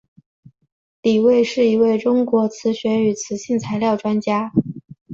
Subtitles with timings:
[1.03, 4.51] 李卫是一位中国磁学与磁性材料专家。